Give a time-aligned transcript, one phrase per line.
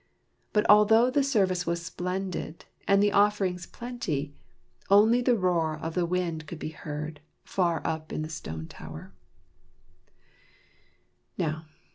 [0.51, 4.33] But although the service was splendid, and the offerings plenty,
[4.89, 9.13] only the roar of the wind could be heard, far up in the stone tower.